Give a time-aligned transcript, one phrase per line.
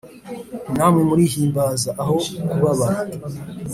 [0.75, 2.13] Namwe murihimbaza, aho
[2.49, 2.99] kubabara